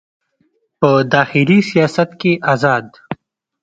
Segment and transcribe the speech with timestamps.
[0.79, 2.85] په داخلي سیاست کې ازاد